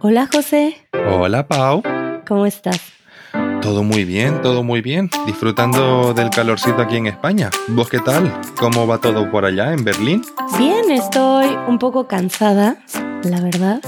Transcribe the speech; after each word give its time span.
Hola 0.00 0.28
José, 0.32 0.76
Hola 1.10 1.46
Pau, 1.48 1.82
¿cómo 2.26 2.46
estás? 2.46 2.80
todo 3.62 3.82
muy 3.82 4.04
bien, 4.04 4.42
todo 4.42 4.62
muy 4.62 4.80
bien, 4.80 5.10
disfrutando 5.26 6.14
del 6.14 6.30
calorcito 6.30 6.80
aquí 6.82 6.96
en 6.96 7.08
España. 7.08 7.50
¿Vos 7.68 7.88
qué 7.88 7.98
tal? 7.98 8.32
¿Cómo 8.60 8.86
va 8.86 8.98
todo 9.00 9.28
por 9.30 9.44
allá 9.44 9.72
en 9.72 9.82
Berlín? 9.82 10.22
Bien, 10.56 10.88
estoy 10.92 11.48
un 11.66 11.78
poco 11.78 12.06
cansada, 12.06 12.76
la 13.24 13.40
verdad. 13.40 13.80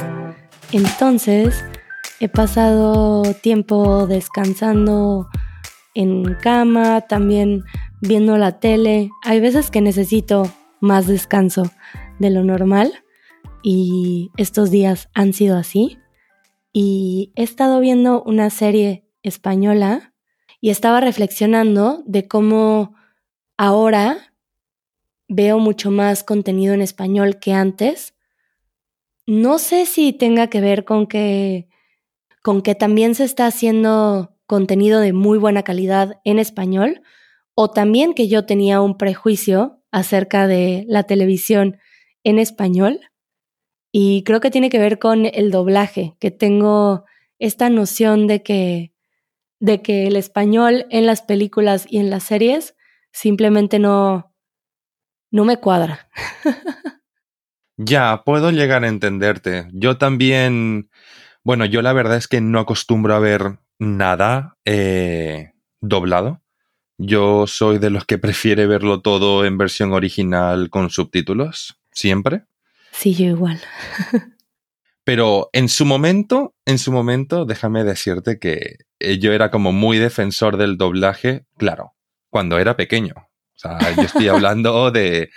Entonces, 0.73 1.65
he 2.19 2.29
pasado 2.29 3.23
tiempo 3.35 4.09
descansando 4.09 5.29
en 5.95 6.35
cama, 6.35 7.03
también 7.03 7.63
viendo 8.01 8.37
la 8.37 8.59
tele. 8.59 9.11
Hay 9.23 9.39
veces 9.39 9.71
que 9.71 9.81
necesito 9.81 10.51
más 10.81 11.07
descanso 11.07 11.71
de 12.19 12.31
lo 12.31 12.43
normal 12.43 13.05
y 13.63 14.31
estos 14.37 14.71
días 14.71 15.09
han 15.15 15.33
sido 15.33 15.57
así. 15.57 15.99
Y 16.73 17.33
he 17.37 17.43
estado 17.43 17.81
viendo 17.81 18.23
una 18.23 18.51
serie 18.51 19.05
española 19.23 20.15
y 20.61 20.71
estaba 20.71 21.01
reflexionando 21.01 22.03
de 22.07 22.29
cómo 22.29 22.95
ahora 23.57 24.35
veo 25.29 25.59
mucho 25.59 25.91
más 25.91 26.25
contenido 26.25 26.75
en 26.75 26.83
español 26.83 27.39
que 27.39 27.53
antes. 27.53 28.15
No 29.27 29.59
sé 29.59 29.87
si 29.87 30.13
tenga 30.13 30.49
que 30.49 30.61
ver 30.61 30.85
con 30.85 31.07
que 31.07 31.69
con 32.43 32.63
que 32.63 32.75
también 32.75 33.15
se 33.15 33.25
está 33.25 33.47
haciendo 33.47 34.37
contenido 34.47 35.01
de 35.01 35.13
muy 35.13 35.37
buena 35.37 35.65
calidad 35.65 36.21
en 36.25 36.39
español 36.39 37.03
o 37.55 37.71
también 37.71 38.15
que 38.15 38.29
yo 38.29 38.47
tenía 38.47 38.81
un 38.81 38.97
prejuicio 38.97 39.83
acerca 39.91 40.47
de 40.47 40.87
la 40.89 41.03
televisión 41.03 41.77
en 42.25 42.39
español 42.39 43.01
y 43.93 44.23
creo 44.25 44.41
que 44.41 44.51
tiene 44.51 44.71
que 44.71 44.79
ver 44.79 44.99
con 44.99 45.27
el 45.27 45.51
doblaje, 45.51 46.15
que 46.21 46.31
tengo 46.31 47.05
esta 47.39 47.71
noción 47.71 48.27
de 48.27 48.43
que 48.43 48.93
de 49.61 49.83
que 49.83 50.07
el 50.07 50.17
español 50.17 50.87
en 50.91 51.07
las 51.07 51.23
películas 51.23 51.87
y 51.89 51.99
en 51.99 52.11
las 52.11 52.23
series 52.25 52.77
simplemente 53.13 53.79
no 53.79 54.33
no 55.31 55.45
me 55.45 55.59
cuadra. 55.59 56.09
Ya, 57.81 58.23
puedo 58.25 58.51
llegar 58.51 58.83
a 58.83 58.89
entenderte. 58.89 59.69
Yo 59.73 59.99
también, 59.99 60.91
bueno, 61.45 61.65
yo 61.65 61.81
la 61.81 61.93
verdad 61.93 62.17
es 62.17 62.27
que 62.27 62.41
no 62.41 62.59
acostumbro 62.59 63.15
a 63.15 63.21
ver 63.21 63.61
nada 63.79 64.59
eh, 64.65 65.53
doblado. 65.81 66.43
Yo 66.99 67.47
soy 67.47 67.79
de 67.79 67.91
los 67.91 68.05
que 68.05 68.19
prefiere 68.19 68.67
verlo 68.67 69.01
todo 69.01 69.45
en 69.45 69.59
versión 69.59 69.93
original 69.93 70.71
con 70.71 70.91
subtítulos, 70.91 71.81
siempre. 71.93 72.47
Sí, 72.99 73.15
yo 73.15 73.27
igual. 73.27 73.61
Pero 75.05 75.51
en 75.53 75.69
su 75.69 75.85
momento, 75.85 76.57
en 76.67 76.79
su 76.79 76.91
momento, 76.91 77.45
déjame 77.45 77.85
decirte 77.85 78.41
que 78.41 78.79
eh, 78.99 79.19
yo 79.21 79.33
era 79.33 79.53
como 79.53 79.71
muy 79.71 79.99
defensor 79.99 80.57
del 80.57 80.77
doblaje, 80.77 81.47
claro, 81.57 81.93
cuando 82.29 82.59
era 82.59 82.77
pequeño. 82.77 83.15
O 83.17 83.55
sea, 83.55 83.79
yo 83.95 84.03
estoy 84.03 84.27
hablando 84.29 84.91
de, 84.91 85.31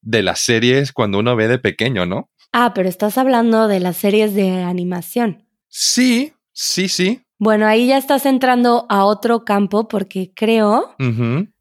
de 0.00 0.22
las 0.22 0.38
series 0.38 0.92
cuando 0.92 1.18
uno 1.18 1.34
ve 1.34 1.48
de 1.48 1.58
pequeño, 1.58 2.06
¿no? 2.06 2.30
Ah, 2.52 2.74
pero 2.74 2.88
estás 2.88 3.18
hablando 3.18 3.66
de 3.66 3.80
las 3.80 3.96
series 3.96 4.32
de 4.34 4.62
animación. 4.62 5.44
Sí, 5.66 6.32
sí, 6.52 6.88
sí. 6.88 7.22
Bueno, 7.40 7.66
ahí 7.66 7.88
ya 7.88 7.98
estás 7.98 8.24
entrando 8.24 8.86
a 8.88 9.04
otro 9.04 9.44
campo 9.44 9.88
porque 9.88 10.32
creo, 10.32 10.94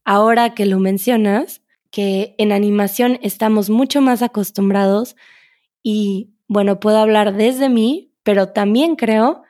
ahora 0.06 0.53
que 0.53 0.67
lo 0.67 0.78
mencionas, 0.80 1.61
que 1.89 2.36
en 2.38 2.52
animación 2.52 3.17
estamos 3.23 3.69
mucho 3.69 4.00
más 4.00 4.22
acostumbrados 4.22 5.16
y, 5.83 6.33
bueno, 6.47 6.80
puedo 6.80 6.97
hablar 6.97 7.35
desde 7.35 7.69
mí, 7.69 8.13
pero 8.23 8.49
también 8.49 8.95
creo 8.95 9.44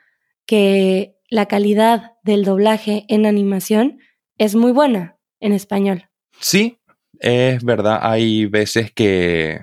que 0.46 1.16
la 1.28 1.46
calidad 1.46 2.14
del 2.22 2.44
doblaje 2.44 3.04
en 3.08 3.26
animación 3.26 4.00
es 4.38 4.54
muy 4.54 4.72
buena 4.72 5.16
en 5.38 5.52
español. 5.52 6.08
Sí, 6.40 6.78
es 7.18 7.62
verdad, 7.62 8.00
hay 8.02 8.46
veces 8.46 8.92
que, 8.92 9.60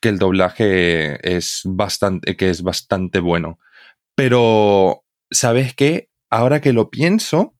que 0.00 0.08
el 0.08 0.18
doblaje 0.18 1.36
es 1.36 1.62
bastante, 1.64 2.36
que 2.36 2.50
es 2.50 2.62
bastante 2.62 3.20
bueno. 3.20 3.58
Pero, 4.14 5.04
¿sabes 5.30 5.74
qué? 5.74 6.10
Ahora 6.30 6.60
que 6.60 6.72
lo 6.72 6.90
pienso, 6.90 7.54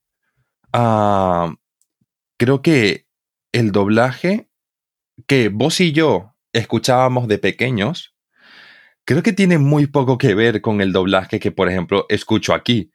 ah, 0.73 1.55
creo 2.39 2.63
que 2.63 3.07
el 3.53 3.73
doblaje 3.73 4.49
que 5.27 5.49
vos 5.49 5.81
y 5.81 5.93
yo 5.93 6.35
escuchábamos 6.53 7.29
de 7.29 7.39
pequeños, 7.39 8.14
creo 9.05 9.23
que 9.23 9.33
tiene 9.33 9.59
muy 9.59 9.87
poco 9.87 10.19
que 10.19 10.35
ver 10.35 10.61
con 10.61 10.81
el 10.81 10.93
doblaje 10.93 11.41
que, 11.41 11.53
por 11.53 11.69
ejemplo, 11.69 12.07
escucho 12.09 12.55
aquí. 12.55 12.91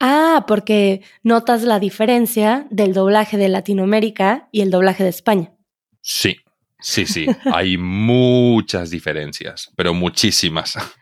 Ah, 0.00 0.44
porque 0.48 1.02
notas 1.22 1.62
la 1.62 1.78
diferencia 1.78 2.66
del 2.70 2.92
doblaje 2.92 3.36
de 3.36 3.48
Latinoamérica 3.48 4.48
y 4.50 4.62
el 4.62 4.70
doblaje 4.70 5.04
de 5.04 5.10
España. 5.10 5.52
Sí, 6.00 6.36
sí, 6.80 7.06
sí, 7.06 7.26
hay 7.52 7.78
muchas 7.78 8.90
diferencias, 8.90 9.70
pero 9.76 9.94
muchísimas. 9.94 10.76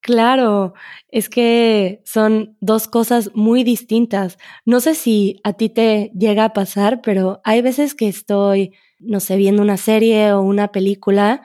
Claro, 0.00 0.74
es 1.08 1.28
que 1.28 2.00
son 2.04 2.56
dos 2.60 2.86
cosas 2.86 3.32
muy 3.34 3.64
distintas. 3.64 4.38
No 4.64 4.78
sé 4.78 4.94
si 4.94 5.40
a 5.42 5.54
ti 5.54 5.68
te 5.68 6.12
llega 6.16 6.44
a 6.44 6.52
pasar, 6.52 7.00
pero 7.02 7.40
hay 7.42 7.60
veces 7.60 7.96
que 7.96 8.06
estoy, 8.06 8.72
no 9.00 9.18
sé, 9.18 9.34
viendo 9.34 9.62
una 9.62 9.76
serie 9.76 10.32
o 10.32 10.42
una 10.42 10.68
película 10.68 11.42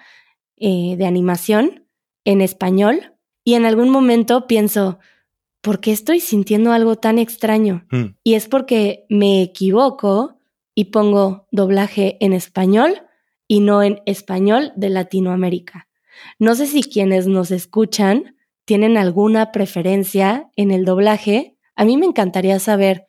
eh, 0.58 0.94
de 0.96 1.08
animación 1.08 1.81
en 2.26 2.42
español 2.42 3.14
y 3.44 3.56
en 3.56 3.66
algún 3.66 3.90
momento 3.90 4.48
pienso, 4.48 5.00
¿por 5.62 5.80
qué 5.80 5.92
estoy 5.92 6.20
sintiendo 6.20 6.72
algo 6.72 6.96
tan 6.96 7.18
extraño? 7.18 7.86
Hmm. 7.92 8.16
Y 8.24 8.36
es 8.36 8.48
porque 8.48 9.06
me 9.10 9.42
equivoco 9.42 10.38
y 10.76 10.86
pongo 10.86 11.48
doblaje 11.52 12.18
en 12.20 12.34
español 12.34 13.02
y 13.48 13.60
no 13.60 13.84
en 13.84 14.02
español 14.06 14.72
de 14.76 14.90
Latinoamérica. 14.90 15.88
No 16.40 16.56
sé 16.56 16.68
si 16.68 16.84
quienes 16.84 17.28
nos 17.28 17.52
escuchan 17.52 18.36
tienen 18.66 18.98
alguna 18.98 19.52
preferencia 19.52 20.50
en 20.56 20.72
el 20.72 20.86
doblaje. 20.86 21.58
A 21.76 21.84
mí 21.84 21.98
me 21.98 22.06
encantaría 22.06 22.60
saber, 22.60 23.08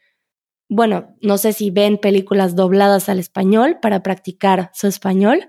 bueno, 0.69 1.15
no 1.21 1.39
sé 1.39 1.53
si 1.53 1.71
ven 1.71 1.99
películas 1.99 2.57
dobladas 2.57 3.09
al 3.09 3.19
español 3.19 3.79
para 3.81 4.03
practicar 4.03 4.71
su 4.73 4.87
español. 4.87 5.49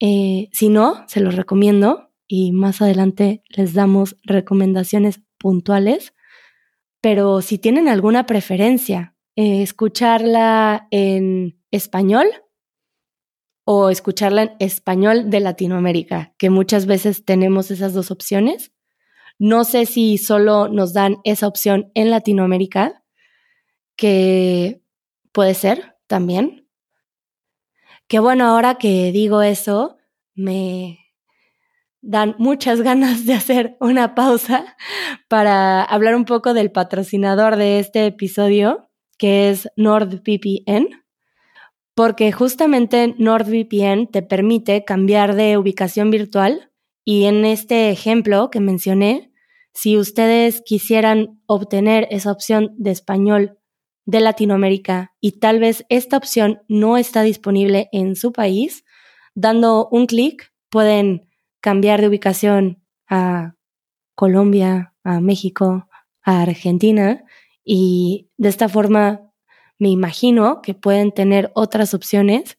Eh, 0.00 0.48
si 0.52 0.68
no, 0.68 1.04
se 1.08 1.20
los 1.20 1.34
recomiendo 1.34 2.10
y 2.28 2.52
más 2.52 2.82
adelante 2.82 3.42
les 3.48 3.74
damos 3.74 4.16
recomendaciones 4.24 5.20
puntuales. 5.38 6.14
Pero 7.00 7.42
si 7.42 7.58
tienen 7.58 7.88
alguna 7.88 8.26
preferencia, 8.26 9.14
eh, 9.36 9.62
escucharla 9.62 10.88
en 10.90 11.60
español 11.70 12.26
o 13.64 13.90
escucharla 13.90 14.42
en 14.42 14.56
español 14.60 15.30
de 15.30 15.40
Latinoamérica, 15.40 16.34
que 16.38 16.50
muchas 16.50 16.86
veces 16.86 17.24
tenemos 17.24 17.70
esas 17.70 17.94
dos 17.94 18.10
opciones. 18.10 18.72
No 19.38 19.64
sé 19.64 19.84
si 19.86 20.18
solo 20.18 20.68
nos 20.68 20.94
dan 20.94 21.18
esa 21.24 21.46
opción 21.46 21.90
en 21.94 22.10
Latinoamérica, 22.10 23.04
que 23.96 24.82
puede 25.32 25.54
ser 25.54 25.96
también. 26.06 26.68
Que 28.08 28.20
bueno, 28.20 28.46
ahora 28.46 28.76
que 28.76 29.10
digo 29.12 29.42
eso, 29.42 29.98
me 30.34 31.05
dan 32.06 32.34
muchas 32.38 32.80
ganas 32.82 33.26
de 33.26 33.34
hacer 33.34 33.76
una 33.80 34.14
pausa 34.14 34.76
para 35.28 35.82
hablar 35.82 36.14
un 36.14 36.24
poco 36.24 36.54
del 36.54 36.70
patrocinador 36.70 37.56
de 37.56 37.78
este 37.78 38.06
episodio, 38.06 38.88
que 39.18 39.50
es 39.50 39.68
NordVPN 39.76 41.06
porque 41.96 42.30
justamente 42.30 43.14
NordVPN 43.16 44.08
te 44.08 44.20
permite 44.20 44.84
cambiar 44.84 45.34
de 45.34 45.56
ubicación 45.56 46.10
virtual. 46.10 46.70
Y 47.06 47.24
en 47.24 47.46
este 47.46 47.88
ejemplo 47.88 48.50
que 48.50 48.60
mencioné, 48.60 49.32
si 49.72 49.96
ustedes 49.96 50.60
quisieran 50.60 51.40
obtener 51.46 52.06
esa 52.10 52.32
opción 52.32 52.74
de 52.76 52.90
español 52.90 53.58
de 54.04 54.20
Latinoamérica 54.20 55.14
y 55.22 55.40
tal 55.40 55.58
vez 55.58 55.86
esta 55.88 56.18
opción 56.18 56.60
no 56.68 56.98
está 56.98 57.22
disponible 57.22 57.88
en 57.92 58.14
su 58.14 58.30
país, 58.30 58.84
dando 59.34 59.88
un 59.90 60.04
clic 60.04 60.52
pueden 60.68 61.30
cambiar 61.60 62.00
de 62.00 62.08
ubicación 62.08 62.82
a 63.08 63.54
Colombia, 64.14 64.94
a 65.04 65.20
México, 65.20 65.88
a 66.22 66.42
Argentina. 66.42 67.24
Y 67.64 68.30
de 68.36 68.48
esta 68.48 68.68
forma 68.68 69.32
me 69.78 69.88
imagino 69.90 70.62
que 70.62 70.74
pueden 70.74 71.12
tener 71.12 71.50
otras 71.54 71.94
opciones. 71.94 72.58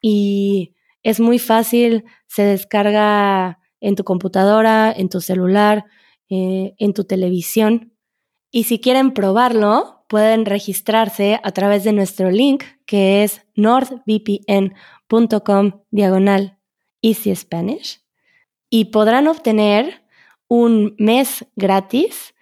Y 0.00 0.74
es 1.02 1.20
muy 1.20 1.38
fácil, 1.38 2.04
se 2.26 2.42
descarga 2.42 3.58
en 3.80 3.94
tu 3.96 4.04
computadora, 4.04 4.92
en 4.92 5.08
tu 5.08 5.20
celular, 5.20 5.84
eh, 6.28 6.74
en 6.78 6.94
tu 6.94 7.04
televisión. 7.04 7.92
Y 8.50 8.64
si 8.64 8.80
quieren 8.80 9.12
probarlo, 9.12 10.04
pueden 10.08 10.46
registrarse 10.46 11.40
a 11.42 11.52
través 11.52 11.84
de 11.84 11.92
nuestro 11.92 12.30
link 12.30 12.64
que 12.86 13.24
es 13.24 13.42
nordvpn.com 13.54 14.72
diagonal 15.90 16.58
Easy 17.02 17.34
Spanish 17.34 18.05
y 18.70 18.86
podrán 18.86 19.28
obtener 19.28 20.04
un 20.48 20.94
mes 20.98 21.46
gratis 21.56 22.34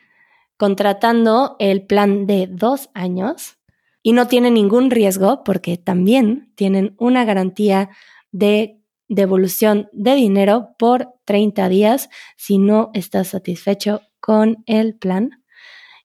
contratando 0.56 1.56
el 1.59 1.87
plan 1.87 2.26
de 2.26 2.47
dos 2.47 2.91
años 2.94 3.59
y 4.03 4.12
no 4.12 4.29
tienen 4.29 4.55
ningún 4.55 4.91
riesgo 4.91 5.43
porque 5.44 5.76
también 5.76 6.53
tienen 6.55 6.94
una 6.99 7.25
garantía 7.25 7.91
de 8.32 8.81
devolución 9.09 9.88
de 9.93 10.15
dinero 10.15 10.71
por 10.79 11.15
30 11.25 11.69
días 11.69 12.09
si 12.37 12.59
no 12.59 12.91
estás 12.94 13.29
satisfecho 13.29 14.03
con 14.21 14.62
el 14.67 14.94
plan. 14.97 15.43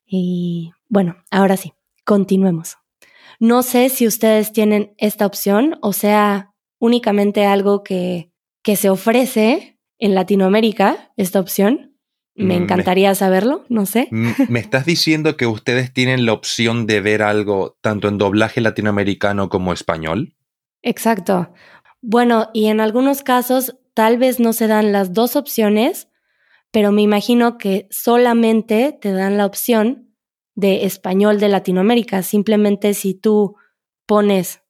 Y 0.06 0.72
bueno, 0.88 1.18
ahora 1.32 1.58
sí, 1.58 1.74
continuemos. 2.06 2.78
No 3.40 3.64
sé 3.64 3.90
si 3.90 4.08
ustedes 4.08 4.52
tienen 4.52 4.94
esta 4.98 5.26
opción 5.26 5.78
o 5.82 5.94
sea 5.94 6.54
únicamente 6.80 7.46
algo 7.46 7.84
que, 7.84 8.32
que 8.64 8.76
se 8.76 8.90
ofrece 8.90 9.79
en 10.00 10.16
Latinoamérica, 10.16 11.12
esta 11.18 11.40
opción. 11.40 11.98
Me 12.36 12.58
mm, 12.58 12.64
encantaría 12.64 13.14
saberlo, 13.16 13.66
no 13.68 13.86
sé. 13.86 14.08
¿Me 14.12 14.60
estás 14.60 14.86
diciendo 14.86 15.36
que 15.36 15.46
ustedes 15.46 15.94
tienen 15.94 16.26
la 16.26 16.34
opción 16.34 16.86
de 16.86 17.02
ver 17.02 17.22
algo 17.22 17.78
tanto 17.82 18.08
en 18.08 18.18
doblaje 18.18 18.62
latinoamericano 18.62 19.50
como 19.50 19.74
español? 19.74 20.36
Exacto. 20.82 21.52
Bueno, 22.02 22.50
y 22.54 22.68
en 22.68 22.80
algunos 22.80 23.24
casos 23.24 23.76
tal 23.94 24.18
vez 24.18 24.40
no 24.40 24.54
se 24.54 24.68
dan 24.68 24.94
las 24.94 25.14
dos 25.14 25.36
opciones, 25.36 26.08
pero 26.72 26.94
me 26.94 27.02
imagino 27.02 27.58
que 27.58 27.88
solamente 27.92 28.98
te 29.00 29.12
dan 29.12 29.38
la 29.38 29.46
opción 29.46 30.16
de 30.56 30.86
español 30.86 31.40
de 31.40 31.50
Latinoamérica. 31.50 32.24
Simplemente 32.24 32.94
si 32.94 33.14
tú 33.14 33.56
pones 34.06 34.62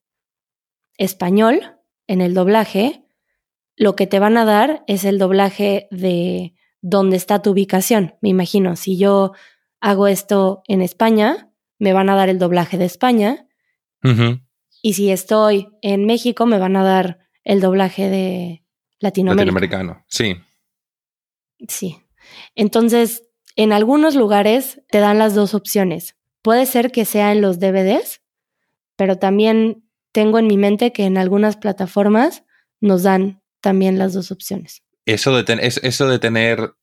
español 0.98 1.78
en 2.08 2.22
el 2.22 2.34
doblaje, 2.34 3.06
lo 3.80 3.96
que 3.96 4.08
te 4.08 4.20
van 4.20 4.38
a 4.38 4.44
dar 4.44 4.84
es 4.88 5.06
el 5.06 5.18
doblaje 5.18 5.88
de 5.90 6.54
dónde 6.82 7.16
está 7.16 7.42
tu 7.42 7.52
ubicación. 7.52 8.16
Me 8.22 8.28
imagino, 8.28 8.76
si 8.76 8.98
yo 8.98 9.32
hago 9.80 10.08
esto 10.08 10.64
en 10.68 10.82
España, 10.82 11.50
me 11.80 11.94
van 11.94 12.10
a 12.10 12.16
dar 12.16 12.28
el 12.28 12.40
doblaje 12.40 12.78
de 12.78 12.84
España. 12.84 13.48
Y 14.82 14.94
si 14.94 15.12
estoy 15.12 15.70
en 15.82 16.06
México, 16.06 16.46
me 16.46 16.60
van 16.60 16.76
a 16.76 16.84
dar 16.84 17.20
el 17.46 17.62
doblaje 17.62 18.10
de 18.10 18.66
Latinoamérica. 19.00 19.46
Latinoamericano, 19.46 20.04
sí. 20.08 20.36
Sí. 21.70 21.98
Entonces, 22.56 23.24
en 23.56 23.72
algunos 23.72 24.16
lugares 24.16 24.82
te 24.90 25.00
dan 25.00 25.20
las 25.20 25.36
dos 25.36 25.54
opciones. 25.54 26.18
Puede 26.42 26.66
ser 26.66 26.92
que 26.92 27.06
sea 27.06 27.32
en 27.32 27.42
los 27.42 27.60
DVDs, 27.60 28.22
pero 28.98 29.18
también 29.18 29.86
tengo 30.12 30.38
en 30.38 30.48
mi 30.48 30.58
mente 30.58 30.92
que 30.92 31.06
en 31.06 31.18
algunas 31.18 31.56
plataformas 31.56 32.44
nos 32.82 33.04
dan 33.04 33.39
también 33.62 33.98
las 33.98 34.14
dos 34.14 34.32
opciones. 34.32 34.84
Eso 35.06 35.36
de, 35.42 35.74
eso 35.82 36.08
de 36.08 36.20
tener 36.20 36.74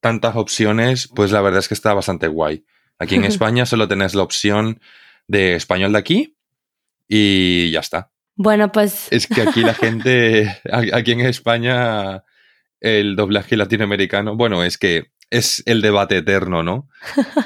tantas 0.00 0.36
opciones, 0.36 1.08
pues 1.14 1.32
la 1.32 1.40
verdad 1.40 1.60
es 1.60 1.68
que 1.68 1.74
está 1.74 1.94
bastante 1.94 2.28
guay. 2.28 2.64
Aquí 2.98 3.14
en 3.14 3.24
España 3.24 3.66
solo 3.66 3.88
tenés 3.88 4.14
la 4.14 4.22
opción 4.22 4.80
de 5.26 5.54
español 5.54 5.92
de 5.92 5.98
aquí 5.98 6.36
y 7.06 7.70
ya 7.70 7.80
está. 7.80 8.10
Bueno, 8.36 8.70
pues... 8.70 9.08
Es 9.10 9.26
que 9.26 9.42
aquí 9.42 9.62
la 9.62 9.74
gente, 9.74 10.60
aquí 10.92 11.12
en 11.12 11.20
España, 11.20 12.24
el 12.80 13.16
doblaje 13.16 13.56
latinoamericano, 13.56 14.36
bueno, 14.36 14.62
es 14.62 14.78
que 14.78 15.10
es 15.30 15.62
el 15.66 15.82
debate 15.82 16.16
eterno, 16.16 16.62
¿no? 16.62 16.88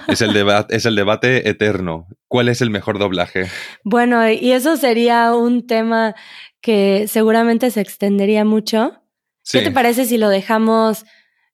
Es 0.07 0.21
el, 0.21 0.37
es 0.69 0.87
el 0.87 0.95
debate 0.95 1.49
eterno. 1.49 2.07
¿Cuál 2.29 2.49
es 2.49 2.61
el 2.61 2.71
mejor 2.71 2.99
doblaje? 2.99 3.47
Bueno, 3.83 4.29
y 4.31 4.53
eso 4.53 4.77
sería 4.77 5.35
un 5.35 5.67
tema 5.67 6.15
que 6.63 7.07
seguramente 7.09 7.71
se 7.71 7.83
extendería 7.83 8.47
mucho. 8.47 9.03
¿Qué 9.51 9.61
te 9.61 9.73
parece 9.73 10.07
si 10.07 10.17
lo 10.17 10.29
dejamos 10.29 11.05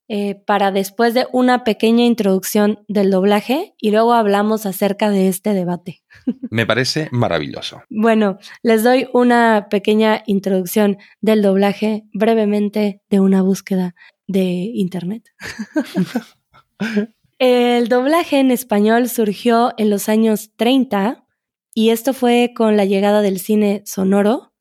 eh, 0.06 0.37
para 0.46 0.70
después 0.70 1.14
de 1.14 1.26
una 1.32 1.64
pequeña 1.64 2.05
introducción 2.05 2.84
del 2.87 3.10
doblaje 3.10 3.75
y 3.78 3.90
luego 3.90 4.12
hablamos 4.12 4.66
acerca 4.66 5.10
de 5.10 5.28
este 5.28 5.55
debate? 5.55 6.02
Me 6.50 6.66
parece 6.66 7.08
maravilloso. 7.10 7.82
Bueno, 7.88 8.38
les 8.62 8.84
doy 8.84 9.08
una 9.14 9.69
pequeña 9.70 10.22
introducción 10.26 10.99
del 11.22 11.43
doblaje 11.43 12.05
brevemente 12.12 13.00
de 13.08 13.20
una 13.20 13.43
búsqueda 13.43 13.94
de 14.26 14.43
Internet. 14.75 15.31
El 17.38 17.88
doblaje 17.88 18.40
en 18.40 18.50
español 18.50 19.08
surgió 19.08 19.72
en 19.78 19.90
los 19.90 20.08
años 20.08 20.50
30 20.56 21.25
y 21.72 21.90
esto 21.90 22.12
fue 22.12 22.52
con 22.55 22.76
la 22.76 22.84
llegada 22.84 23.22
del 23.22 23.38
cine 23.38 23.82
sonoro 23.87 24.52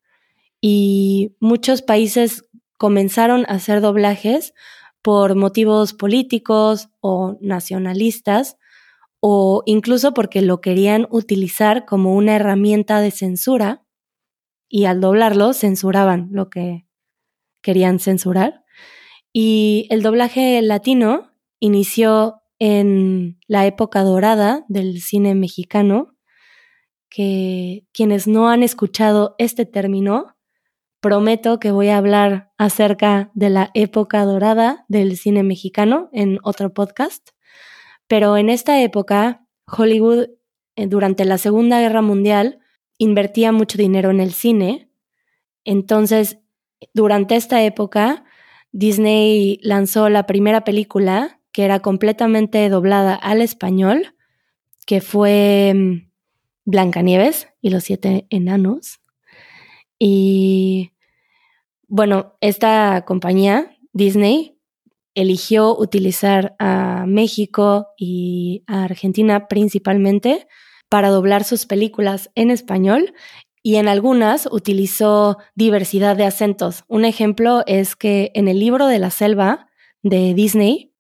y 0.62 1.36
muchos 1.39 1.81
países 1.81 2.50
comenzaron 2.77 3.45
a 3.48 3.54
hacer 3.54 3.81
doblajes 3.81 4.54
por 5.01 5.36
motivos 5.36 5.94
políticos 5.94 6.89
o 7.00 7.38
nacionalistas 7.42 8.57
o 9.19 9.63
incluso 9.65 10.13
porque 10.13 10.42
lo 10.42 10.62
querían 10.62 11.07
utilizar 11.09 11.86
como 11.86 12.15
una 12.15 12.36
herramienta 12.36 13.00
de 13.00 13.12
censura 13.12 13.83
y 14.69 14.86
al 14.86 15.01
doblarlo 15.01 15.54
censuraban 15.54 16.30
lo 16.31 16.50
que 16.50 16.88
querían 17.62 18.00
censurar. 18.00 18.63
Y 19.33 19.88
el 19.89 20.01
doblaje 20.01 20.62
latino 20.62 21.31
inició 21.59 22.42
en 22.59 23.39
la 23.48 23.65
época 23.65 24.04
dorada 24.04 24.65
del 24.68 25.01
cine 25.01 25.36
mexicano, 25.36 26.15
que 27.09 27.86
quienes 27.94 28.27
no 28.27 28.50
han 28.50 28.63
escuchado 28.63 29.36
este 29.38 29.65
término, 29.65 30.37
prometo 30.99 31.59
que 31.59 31.71
voy 31.71 31.89
a 31.89 31.97
hablar 31.97 32.51
acerca 32.57 33.31
de 33.33 33.49
la 33.49 33.71
época 33.73 34.25
dorada 34.25 34.85
del 34.88 35.17
cine 35.17 35.44
mexicano 35.44 36.09
en 36.11 36.39
otro 36.44 36.73
podcast. 36.73 37.29
Pero 38.07 38.38
en 38.38 38.49
esta 38.49 38.81
época, 38.81 39.45
Hollywood, 39.65 40.29
eh, 40.75 40.88
durante 40.88 41.25
la 41.25 41.38
Segunda 41.38 41.79
Guerra 41.79 42.01
Mundial, 42.01 42.59
invertía 42.97 43.51
mucho 43.51 43.77
dinero 43.77 44.09
en 44.09 44.19
el 44.19 44.33
cine. 44.33 44.89
Entonces, 45.65 46.39
durante 46.94 47.35
esta 47.35 47.63
época, 47.63 48.23
Disney 48.71 49.59
lanzó 49.61 50.09
la 50.09 50.25
primera 50.25 50.63
película 50.63 51.41
que 51.51 51.65
era 51.65 51.79
completamente 51.79 52.69
doblada 52.69 53.15
al 53.15 53.41
español, 53.41 54.15
que 54.85 55.01
fue 55.01 55.73
mm, 55.75 56.11
Blancanieves 56.65 57.47
y 57.61 57.69
los 57.69 57.83
siete 57.83 58.27
enanos. 58.29 58.99
Y 59.99 60.91
bueno, 61.88 62.35
esta 62.41 63.03
compañía, 63.05 63.77
Disney, 63.94 64.57
eligió 65.15 65.75
utilizar 65.77 66.56
a 66.59 67.06
México 67.07 67.87
y 67.97 68.63
a 68.68 68.83
Argentina 68.83 69.47
principalmente 69.47 70.47
para 70.89 71.09
doblar 71.09 71.44
sus 71.44 71.66
películas 71.66 72.30
en 72.35 72.51
español 72.51 73.13
y 73.63 73.75
en 73.77 73.87
algunas 73.87 74.47
utilizó 74.51 75.39
diversidad 75.56 76.16
de 76.16 76.25
acentos. 76.25 76.83
Un 76.87 77.04
ejemplo 77.04 77.63
es 77.66 77.95
que 77.95 78.31
en 78.35 78.47
el 78.47 78.59
libro 78.59 78.87
de 78.87 78.99
la 78.99 79.09
selva 79.09 79.68
de 80.04 80.33
Disney, 80.33 80.94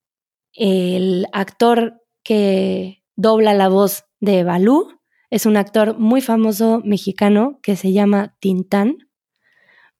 el 0.53 1.27
actor 1.31 2.03
que 2.23 3.03
dobla 3.15 3.53
la 3.53 3.69
voz 3.69 4.05
de 4.19 4.43
Balú 4.43 4.96
es 5.29 5.45
un 5.45 5.57
actor 5.57 5.97
muy 5.97 6.21
famoso 6.21 6.81
mexicano 6.83 7.59
que 7.61 7.75
se 7.75 7.91
llama 7.91 8.35
Tintán. 8.39 9.09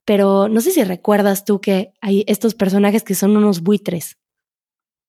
Pero 0.04 0.48
no 0.48 0.60
sé 0.60 0.70
si 0.70 0.84
recuerdas 0.84 1.44
tú 1.44 1.60
que 1.60 1.92
hay 2.00 2.24
estos 2.26 2.54
personajes 2.54 3.02
que 3.02 3.14
son 3.14 3.36
unos 3.36 3.62
buitres. 3.62 4.18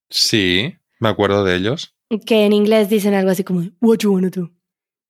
Sí, 0.10 0.76
me 1.00 1.10
acuerdo 1.10 1.44
de 1.44 1.56
ellos. 1.56 1.96
Que 2.26 2.46
en 2.46 2.54
inglés 2.54 2.90
dicen 2.90 3.14
algo 3.14 3.32
así 3.32 3.44
como 3.44 3.70
What 3.80 4.00
you 4.00 4.12
wanna 4.12 4.30
do? 4.30 4.52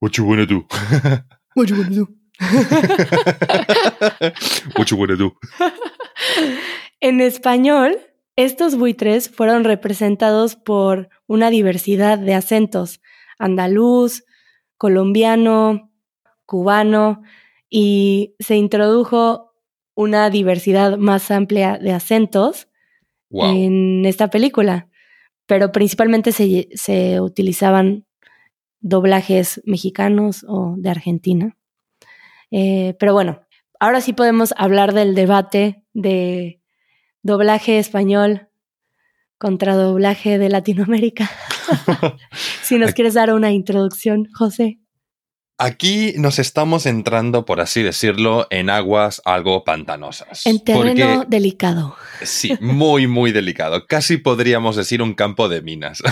What 0.01 0.11
you 0.11 0.25
wanna 0.25 0.45
do? 0.45 0.67
What 4.77 4.87
you 4.87 4.97
wanna 4.97 5.15
do? 5.15 5.35
En 7.01 7.21
español, 7.21 7.97
estos 8.35 8.75
buitres 8.75 9.29
fueron 9.29 9.63
representados 9.63 10.55
por 10.55 11.09
una 11.27 11.49
diversidad 11.49 12.19
de 12.19 12.33
acentos, 12.33 13.01
andaluz, 13.37 14.25
colombiano, 14.79 15.91
cubano, 16.47 17.21
y 17.69 18.33
se 18.39 18.55
introdujo 18.55 19.53
una 19.93 20.31
diversidad 20.31 20.97
más 20.97 21.29
amplia 21.29 21.77
de 21.77 21.91
acentos 21.91 22.67
en 23.29 24.05
esta 24.05 24.29
película, 24.29 24.87
pero 25.45 25.71
principalmente 25.71 26.31
se, 26.31 26.69
se 26.73 27.21
utilizaban 27.21 28.05
doblajes 28.79 29.61
mexicanos 29.65 30.45
o 30.47 30.75
de 30.77 30.89
Argentina. 30.89 31.57
Eh, 32.49 32.95
pero 32.97 33.13
bueno, 33.13 33.41
ahora 33.79 34.01
sí 34.01 34.13
podemos 34.13 34.53
hablar 34.57 34.93
del 34.93 35.13
debate 35.13 35.83
de 35.93 36.61
doblaje 37.21 37.77
español 37.77 38.47
contra 39.37 39.75
doblaje 39.75 40.37
de 40.37 40.49
Latinoamérica. 40.49 41.29
si 42.69 42.77
nos 42.77 42.93
quieres 42.93 43.15
dar 43.15 43.33
una 43.33 43.51
introducción, 43.51 44.27
José. 44.33 44.79
Aquí 45.57 46.13
nos 46.17 46.39
estamos 46.39 46.85
entrando, 46.85 47.43
por 47.43 47.59
así 47.59 47.81
decirlo, 47.81 48.47
en 48.49 48.69
aguas 48.69 49.21
algo 49.25 49.65
pantanosas. 49.65 50.45
En 50.45 50.63
terreno 50.63 51.25
delicado. 51.27 51.97
Sí, 52.21 52.55
muy, 52.61 53.07
muy 53.07 53.31
delicado. 53.31 53.85
Casi 53.87 54.17
podríamos 54.17 54.75
decir 54.75 55.01
un 55.01 55.13
campo 55.13 55.49
de 55.49 55.61
minas. 55.61 56.01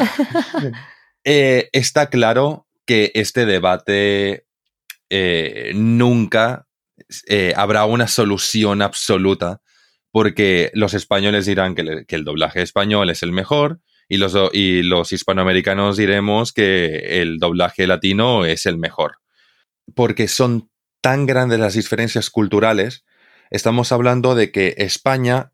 Eh, 1.29 1.67
está 1.73 2.09
claro 2.09 2.69
que 2.85 3.11
este 3.13 3.45
debate 3.45 4.45
eh, 5.09 5.73
nunca 5.75 6.67
eh, 7.27 7.51
habrá 7.57 7.83
una 7.83 8.07
solución 8.07 8.81
absoluta 8.81 9.59
porque 10.11 10.71
los 10.73 10.93
españoles 10.93 11.45
dirán 11.45 11.75
que, 11.75 12.05
el 12.07 12.23
doblaje 12.23 12.61
español 12.61 13.09
es 13.09 13.23
el 13.23 13.33
mejor 13.33 13.81
y 14.09 14.17
los, 14.17 14.35
y 14.53 14.83
los 14.83 15.11
hispanoamericanos 15.11 15.97
diremos 15.97 16.53
que 16.53 17.21
el 17.21 17.39
doblaje 17.39 17.87
latino 17.87 18.45
es 18.45 18.65
el 18.65 18.77
mejor. 18.77 19.17
Porque 19.93 20.27
son 20.27 20.69
tan 21.01 21.25
grandes 21.25 21.59
las 21.59 21.73
diferencias 21.73 22.29
culturales, 22.29 23.05
estamos 23.49 23.91
hablando 23.91 24.35
de 24.35 24.51
que 24.51 24.75
España 24.77 25.51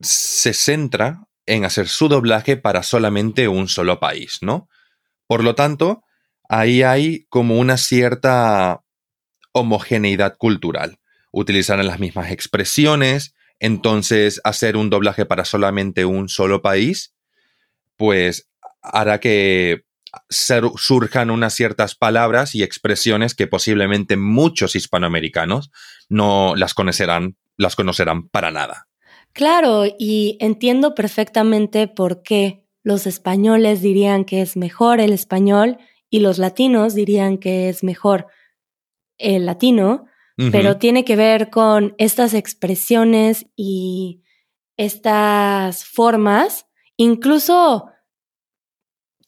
se 0.00 0.52
centra 0.52 1.24
en 1.46 1.64
hacer 1.64 1.88
su 1.88 2.08
doblaje 2.08 2.56
para 2.56 2.82
solamente 2.82 3.48
un 3.48 3.68
solo 3.68 4.00
país, 4.00 4.38
¿no? 4.40 4.68
Por 5.26 5.44
lo 5.44 5.54
tanto, 5.54 6.02
ahí 6.48 6.82
hay 6.82 7.26
como 7.28 7.58
una 7.58 7.76
cierta 7.76 8.82
homogeneidad 9.52 10.36
cultural. 10.36 10.98
Utilizar 11.32 11.84
las 11.84 12.00
mismas 12.00 12.30
expresiones, 12.30 13.34
entonces 13.58 14.40
hacer 14.44 14.76
un 14.76 14.90
doblaje 14.90 15.26
para 15.26 15.44
solamente 15.44 16.04
un 16.04 16.28
solo 16.28 16.62
país, 16.62 17.14
pues 18.00 18.48
hará 18.80 19.20
que 19.20 19.84
surjan 20.30 21.30
unas 21.30 21.52
ciertas 21.52 21.94
palabras 21.94 22.54
y 22.54 22.62
expresiones 22.62 23.34
que 23.34 23.46
posiblemente 23.46 24.16
muchos 24.16 24.74
hispanoamericanos 24.74 25.70
no 26.08 26.56
las 26.56 26.72
conocerán, 26.72 27.36
las 27.58 27.76
conocerán 27.76 28.30
para 28.30 28.50
nada. 28.50 28.88
Claro, 29.34 29.84
y 29.98 30.38
entiendo 30.40 30.94
perfectamente 30.94 31.88
por 31.88 32.22
qué 32.22 32.64
los 32.82 33.06
españoles 33.06 33.82
dirían 33.82 34.24
que 34.24 34.40
es 34.40 34.56
mejor 34.56 34.98
el 34.98 35.12
español 35.12 35.76
y 36.08 36.20
los 36.20 36.38
latinos 36.38 36.94
dirían 36.94 37.36
que 37.36 37.68
es 37.68 37.84
mejor 37.84 38.28
el 39.18 39.44
latino, 39.44 40.06
pero 40.50 40.78
tiene 40.78 41.04
que 41.04 41.16
ver 41.16 41.50
con 41.50 41.94
estas 41.98 42.32
expresiones 42.32 43.44
y 43.56 44.22
estas 44.78 45.84
formas, 45.84 46.66
incluso 46.96 47.89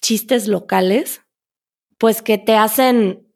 chistes 0.03 0.49
locales, 0.49 1.23
pues 1.97 2.21
que 2.21 2.37
te 2.37 2.57
hacen 2.57 3.27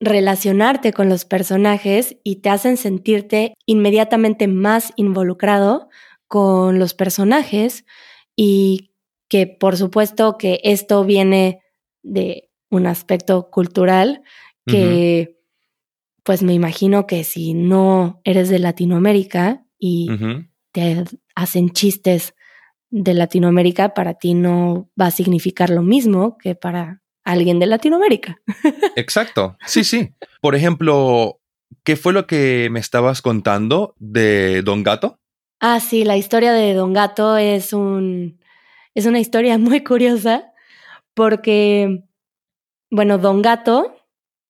relacionarte 0.00 0.92
con 0.92 1.08
los 1.08 1.24
personajes 1.24 2.16
y 2.22 2.36
te 2.36 2.50
hacen 2.50 2.76
sentirte 2.76 3.54
inmediatamente 3.66 4.46
más 4.46 4.92
involucrado 4.96 5.88
con 6.28 6.78
los 6.78 6.94
personajes 6.94 7.84
y 8.36 8.92
que 9.28 9.46
por 9.46 9.76
supuesto 9.76 10.36
que 10.38 10.60
esto 10.64 11.04
viene 11.04 11.60
de 12.02 12.50
un 12.70 12.86
aspecto 12.86 13.50
cultural 13.50 14.22
que 14.66 15.38
pues 16.24 16.42
me 16.42 16.52
imagino 16.52 17.06
que 17.06 17.22
si 17.22 17.54
no 17.54 18.20
eres 18.24 18.48
de 18.48 18.58
Latinoamérica 18.58 19.64
y 19.78 20.08
te 20.72 21.04
hacen 21.36 21.70
chistes 21.70 22.34
de 22.90 23.14
Latinoamérica, 23.14 23.94
para 23.94 24.14
ti 24.14 24.34
no 24.34 24.90
va 25.00 25.06
a 25.06 25.10
significar 25.10 25.70
lo 25.70 25.82
mismo 25.82 26.38
que 26.38 26.54
para 26.54 27.02
alguien 27.24 27.58
de 27.58 27.66
Latinoamérica. 27.66 28.40
Exacto, 28.96 29.56
sí, 29.66 29.84
sí. 29.84 30.14
Por 30.40 30.54
ejemplo, 30.54 31.40
¿qué 31.82 31.96
fue 31.96 32.12
lo 32.12 32.26
que 32.26 32.68
me 32.70 32.80
estabas 32.80 33.22
contando 33.22 33.94
de 33.98 34.62
Don 34.62 34.82
Gato? 34.82 35.18
Ah, 35.60 35.80
sí, 35.80 36.04
la 36.04 36.16
historia 36.16 36.52
de 36.52 36.74
Don 36.74 36.92
Gato 36.92 37.36
es 37.36 37.72
un 37.72 38.38
es 38.94 39.06
una 39.06 39.18
historia 39.18 39.58
muy 39.58 39.82
curiosa 39.82 40.52
porque 41.14 42.04
bueno, 42.90 43.18
Don 43.18 43.42
Gato 43.42 43.96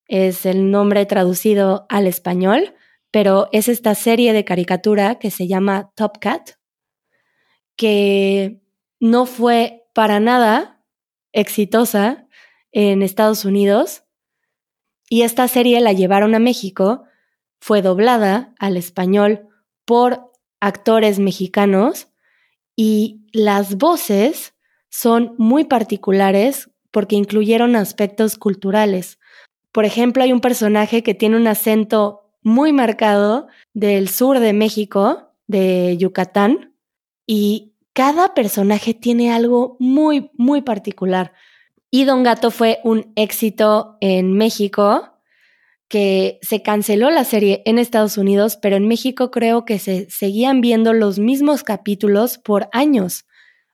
es 0.08 0.46
el 0.46 0.70
nombre 0.70 1.06
traducido 1.06 1.86
al 1.88 2.06
español, 2.06 2.74
pero 3.10 3.48
es 3.52 3.68
esta 3.68 3.94
serie 3.94 4.32
de 4.32 4.44
caricatura 4.44 5.18
que 5.18 5.30
se 5.30 5.48
llama 5.48 5.90
Top 5.94 6.18
Cat, 6.20 6.50
que 7.76 8.62
no 9.00 9.26
fue 9.26 9.86
para 9.94 10.20
nada 10.20 10.82
exitosa 11.32 12.26
en 12.72 13.02
Estados 13.02 13.44
Unidos. 13.44 14.04
Y 15.08 15.22
esta 15.22 15.46
serie 15.48 15.80
la 15.80 15.92
llevaron 15.92 16.34
a 16.34 16.38
México, 16.38 17.04
fue 17.60 17.82
doblada 17.82 18.54
al 18.58 18.76
español 18.76 19.48
por 19.84 20.32
actores 20.60 21.18
mexicanos 21.18 22.08
y 22.74 23.26
las 23.32 23.76
voces 23.76 24.54
son 24.90 25.34
muy 25.38 25.64
particulares 25.64 26.70
porque 26.90 27.16
incluyeron 27.16 27.76
aspectos 27.76 28.36
culturales. 28.36 29.18
Por 29.72 29.84
ejemplo, 29.84 30.22
hay 30.22 30.32
un 30.32 30.40
personaje 30.40 31.02
que 31.02 31.14
tiene 31.14 31.36
un 31.36 31.46
acento 31.46 32.32
muy 32.42 32.72
marcado 32.72 33.48
del 33.74 34.08
sur 34.08 34.38
de 34.38 34.52
México, 34.52 35.32
de 35.46 35.96
Yucatán, 35.98 36.75
y 37.26 37.74
cada 37.92 38.34
personaje 38.34 38.94
tiene 38.94 39.32
algo 39.32 39.76
muy, 39.80 40.30
muy 40.34 40.62
particular. 40.62 41.32
Y 41.90 42.04
Don 42.04 42.22
Gato 42.22 42.50
fue 42.50 42.78
un 42.84 43.12
éxito 43.16 43.96
en 44.00 44.32
México, 44.32 45.12
que 45.88 46.38
se 46.42 46.62
canceló 46.62 47.10
la 47.10 47.24
serie 47.24 47.62
en 47.64 47.78
Estados 47.78 48.18
Unidos, 48.18 48.58
pero 48.60 48.76
en 48.76 48.88
México 48.88 49.30
creo 49.30 49.64
que 49.64 49.78
se 49.78 50.10
seguían 50.10 50.60
viendo 50.60 50.92
los 50.92 51.18
mismos 51.18 51.62
capítulos 51.62 52.38
por 52.38 52.68
años, 52.72 53.26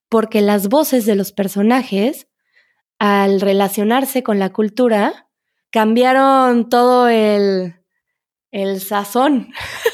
porque 0.08 0.42
las 0.42 0.68
voces 0.68 1.06
de 1.06 1.14
los 1.14 1.32
personajes, 1.32 2.28
al 2.98 3.40
relacionarse 3.40 4.22
con 4.22 4.38
la 4.38 4.52
cultura, 4.52 5.30
cambiaron 5.70 6.68
todo 6.68 7.08
el, 7.08 7.76
el 8.50 8.80
sazón 8.80 9.52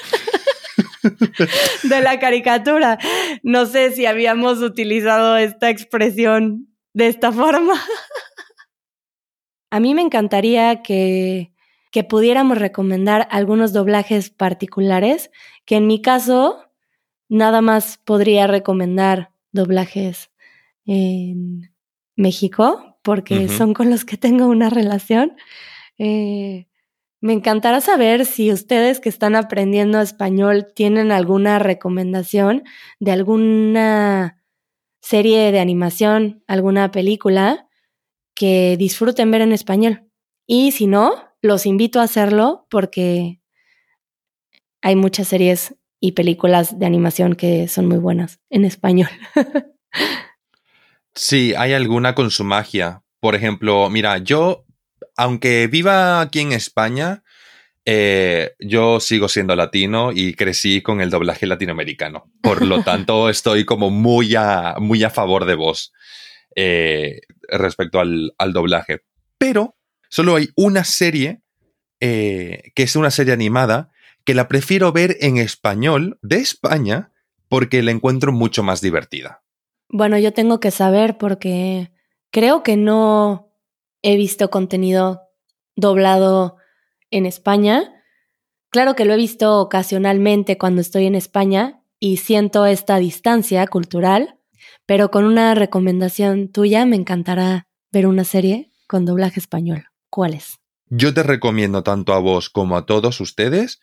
de 1.82 2.00
la 2.00 2.18
caricatura. 2.18 2.98
No 3.42 3.66
sé 3.66 3.92
si 3.92 4.06
habíamos 4.06 4.58
utilizado 4.58 5.36
esta 5.36 5.70
expresión 5.70 6.68
de 6.92 7.08
esta 7.08 7.32
forma. 7.32 7.74
A 9.70 9.80
mí 9.80 9.94
me 9.94 10.02
encantaría 10.02 10.82
que, 10.82 11.52
que 11.90 12.04
pudiéramos 12.04 12.58
recomendar 12.58 13.28
algunos 13.30 13.72
doblajes 13.72 14.30
particulares, 14.30 15.30
que 15.64 15.76
en 15.76 15.86
mi 15.86 16.00
caso 16.00 16.68
nada 17.28 17.60
más 17.60 17.98
podría 17.98 18.46
recomendar 18.46 19.32
doblajes 19.52 20.30
en 20.86 21.74
México, 22.16 22.98
porque 23.02 23.48
son 23.48 23.74
con 23.74 23.90
los 23.90 24.04
que 24.04 24.16
tengo 24.16 24.46
una 24.46 24.70
relación. 24.70 25.36
Eh, 25.98 26.67
me 27.20 27.32
encantará 27.32 27.80
saber 27.80 28.26
si 28.26 28.52
ustedes 28.52 29.00
que 29.00 29.08
están 29.08 29.34
aprendiendo 29.34 30.00
español 30.00 30.68
tienen 30.74 31.10
alguna 31.10 31.58
recomendación 31.58 32.62
de 33.00 33.12
alguna 33.12 34.42
serie 35.00 35.50
de 35.50 35.60
animación, 35.60 36.44
alguna 36.46 36.90
película 36.90 37.68
que 38.34 38.76
disfruten 38.78 39.30
ver 39.30 39.40
en 39.40 39.52
español. 39.52 40.04
Y 40.46 40.70
si 40.72 40.86
no, 40.86 41.12
los 41.42 41.66
invito 41.66 42.00
a 42.00 42.04
hacerlo 42.04 42.66
porque 42.70 43.40
hay 44.80 44.94
muchas 44.94 45.28
series 45.28 45.74
y 46.00 46.12
películas 46.12 46.78
de 46.78 46.86
animación 46.86 47.34
que 47.34 47.66
son 47.66 47.86
muy 47.86 47.98
buenas 47.98 48.40
en 48.48 48.64
español. 48.64 49.08
sí, 51.14 51.52
hay 51.56 51.72
alguna 51.72 52.14
con 52.14 52.30
su 52.30 52.44
magia. 52.44 53.02
Por 53.20 53.34
ejemplo, 53.34 53.90
mira, 53.90 54.18
yo 54.18 54.67
aunque 55.18 55.66
viva 55.66 56.20
aquí 56.20 56.38
en 56.40 56.52
España, 56.52 57.24
eh, 57.84 58.52
yo 58.60 59.00
sigo 59.00 59.28
siendo 59.28 59.56
latino 59.56 60.12
y 60.12 60.34
crecí 60.34 60.80
con 60.80 61.00
el 61.00 61.10
doblaje 61.10 61.44
latinoamericano. 61.46 62.30
Por 62.40 62.64
lo 62.64 62.82
tanto, 62.84 63.28
estoy 63.28 63.64
como 63.64 63.90
muy 63.90 64.36
a, 64.36 64.76
muy 64.78 65.02
a 65.02 65.10
favor 65.10 65.44
de 65.44 65.56
vos 65.56 65.92
eh, 66.54 67.22
respecto 67.48 67.98
al, 67.98 68.32
doblaje. 68.52 69.00
Pero 69.38 69.76
solo 70.08 70.36
hay 70.36 70.50
una 70.54 70.84
serie, 70.84 71.42
eh, 71.98 72.70
que 72.76 72.84
es 72.84 72.94
una 72.94 73.10
serie 73.10 73.32
animada, 73.32 73.90
que 74.24 74.34
la 74.34 74.46
prefiero 74.46 74.92
ver 74.92 75.16
en 75.20 75.36
español 75.36 76.20
de 76.22 76.36
España 76.36 77.10
porque 77.48 77.82
la 77.82 77.90
encuentro 77.90 78.30
mucho 78.30 78.62
más 78.62 78.80
divertida. 78.80 79.42
Bueno, 79.88 80.16
yo 80.16 80.32
tengo 80.32 80.60
que 80.60 80.70
saber 80.70 81.18
porque 81.18 81.90
creo 82.30 82.62
que 82.62 82.76
no 82.76 83.47
he 84.08 84.16
visto 84.16 84.50
contenido 84.50 85.22
doblado 85.76 86.56
en 87.10 87.26
España. 87.26 87.92
Claro 88.70 88.94
que 88.94 89.04
lo 89.04 89.14
he 89.14 89.16
visto 89.16 89.60
ocasionalmente 89.60 90.58
cuando 90.58 90.80
estoy 90.80 91.06
en 91.06 91.14
España 91.14 91.82
y 92.00 92.18
siento 92.18 92.66
esta 92.66 92.98
distancia 92.98 93.66
cultural, 93.66 94.38
pero 94.86 95.10
con 95.10 95.24
una 95.24 95.54
recomendación 95.54 96.48
tuya 96.48 96.86
me 96.86 96.96
encantará 96.96 97.66
ver 97.92 98.06
una 98.06 98.24
serie 98.24 98.70
con 98.86 99.04
doblaje 99.04 99.40
español. 99.40 99.86
¿Cuál 100.10 100.34
es? 100.34 100.58
yo 100.90 101.12
te 101.14 101.22
recomiendo 101.22 101.82
tanto 101.82 102.12
a 102.12 102.18
vos 102.18 102.50
como 102.50 102.76
a 102.76 102.86
todos 102.86 103.20
ustedes 103.20 103.80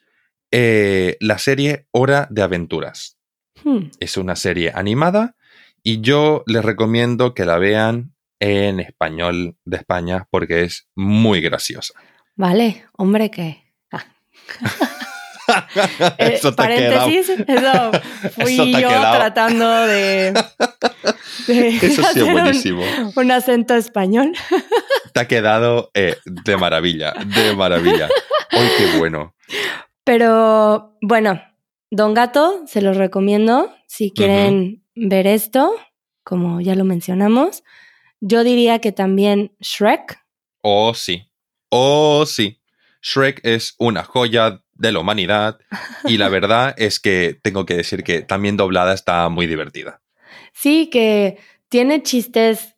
eh, 0.52 1.18
la 1.20 1.38
serie 1.38 1.88
Hora 1.92 2.28
de 2.32 2.42
Aventuras. 2.42 3.18
Hmm. 3.64 3.90
Es 4.00 4.18
una 4.18 4.36
serie 4.36 4.72
animada 4.74 5.36
y 5.84 6.02
yo 6.02 6.44
les 6.48 6.64
recomiendo 6.66 7.34
que 7.34 7.46
la 7.46 7.58
vean 7.58 8.15
en 8.40 8.80
español 8.80 9.56
de 9.66 9.78
España 9.78 10.28
porque 10.30 10.64
es 10.64 10.88
muy 10.96 11.42
graciosa. 11.42 11.94
Vale, 12.36 12.86
hombre, 12.98 13.32
que. 13.32 13.64
ah. 13.92 14.04
Eh, 16.18 16.34
Eso 16.34 16.56
te 16.56 16.64
ha 16.64 16.68
quedado. 16.68 17.06
paréntesis, 17.06 17.40
eso 17.48 17.92
fui 18.34 18.54
Eso 18.56 18.66
yo 18.66 18.88
quedado. 18.90 19.16
tratando 19.18 19.70
de, 19.86 20.34
de 21.48 21.68
Eso 21.78 22.02
hacer 22.02 22.24
un- 22.24 22.32
buenísimo. 22.34 22.82
Un, 23.16 23.32
acento 23.32 23.76
español. 23.76 24.34
Te 25.14 25.20
ha 25.20 25.28
quedado 25.28 25.92
eh, 25.94 26.18
de 26.26 26.58
maravilla, 26.58 27.14
de 27.14 27.56
maravilla. 27.56 28.10
¡Ay, 28.50 28.68
qué 28.78 28.98
bueno! 28.98 29.36
Pero 30.04 30.98
bueno, 31.02 31.40
Don 31.92 32.14
Gato, 32.16 32.64
se 32.66 32.82
los 32.82 32.98
recomiendo 32.98 33.72
si 33.88 34.12
quieren 34.12 34.84
ver 34.96 35.28
esto, 35.28 35.74
como 36.24 36.60
ya 36.60 36.74
lo 36.76 36.86
mencionamos. 36.86 37.64
Yo 38.28 38.44
diría 38.44 38.80
que 38.80 38.92
también 38.92 39.52
Shrek. 39.60 40.20
Oh, 40.64 40.96
sí. 40.96 41.30
Oh, 41.70 42.26
sí. 42.26 42.60
Shrek 43.04 43.40
es 43.44 43.76
una 43.78 44.04
joya 44.04 44.64
de 44.74 44.92
la 44.92 45.00
humanidad 45.00 45.60
y 46.06 46.18
la 46.18 46.28
verdad 46.30 46.74
es 46.76 47.00
que 47.00 47.40
tengo 47.40 47.68
que 47.68 47.76
decir 47.76 48.04
que 48.04 48.24
también 48.24 48.58
doblada 48.58 48.96
está 48.96 49.30
muy 49.30 49.46
divertida. 49.46 50.02
Sí, 50.54 50.90
que 50.90 51.38
tiene 51.70 52.02
chistes, 52.02 52.76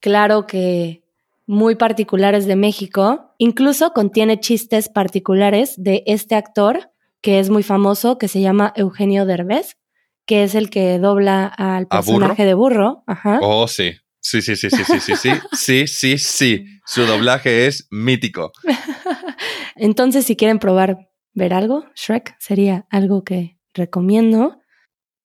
claro 0.00 0.46
que 0.46 1.02
muy 1.46 1.74
particulares 1.74 2.46
de 2.46 2.56
México. 2.56 3.34
Incluso 3.36 3.92
contiene 3.92 4.40
chistes 4.40 4.88
particulares 4.88 5.74
de 5.76 6.04
este 6.06 6.36
actor 6.36 6.90
que 7.20 7.38
es 7.38 7.50
muy 7.50 7.62
famoso, 7.62 8.16
que 8.16 8.28
se 8.28 8.40
llama 8.40 8.72
Eugenio 8.76 9.26
Derbez, 9.26 9.76
que 10.24 10.42
es 10.42 10.54
el 10.54 10.70
que 10.70 10.98
dobla 10.98 11.44
al 11.44 11.86
personaje 11.86 12.46
de 12.46 12.54
burro. 12.54 13.04
Ajá. 13.06 13.40
Oh, 13.42 13.68
sí. 13.68 13.92
Sí, 14.28 14.42
sí, 14.42 14.56
sí, 14.56 14.68
sí, 14.70 14.82
sí, 14.84 14.98
sí, 14.98 15.14
sí, 15.14 15.30
sí, 15.52 15.86
sí, 15.86 16.18
sí. 16.18 16.64
Su 16.84 17.02
doblaje 17.02 17.68
es 17.68 17.86
mítico. 17.92 18.50
Entonces, 19.76 20.26
si 20.26 20.34
quieren 20.34 20.58
probar 20.58 21.10
ver 21.32 21.54
algo, 21.54 21.84
Shrek 21.94 22.34
sería 22.40 22.86
algo 22.90 23.22
que 23.22 23.56
recomiendo. 23.72 24.60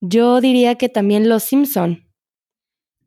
Yo 0.01 0.39
diría 0.39 0.75
que 0.75 0.88
también 0.88 1.29
Los 1.29 1.41
Simpson, 1.46 2.12